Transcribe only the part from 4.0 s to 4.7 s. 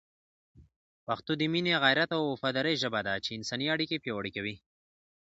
پیاوړې کوي.